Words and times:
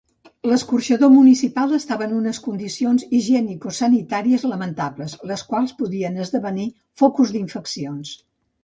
L'escorxador 0.51 1.11
municipal 1.15 1.75
estava 1.77 2.07
en 2.07 2.15
unes 2.21 2.39
condicions 2.47 3.05
higienicosanitàries 3.19 4.47
lamentables, 4.55 5.17
les 5.35 5.47
quals 5.53 5.79
podien 5.85 6.23
esdevenir 6.27 6.71
focus 7.05 7.39
d'infeccions. 7.39 8.19